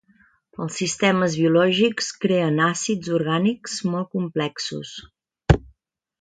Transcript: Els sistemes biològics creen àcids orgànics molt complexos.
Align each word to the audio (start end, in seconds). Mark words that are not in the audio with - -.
Els 0.63 0.77
sistemes 0.83 1.35
biològics 1.41 2.09
creen 2.23 2.57
àcids 2.69 3.13
orgànics 3.19 3.77
molt 3.93 4.11
complexos. 4.19 4.97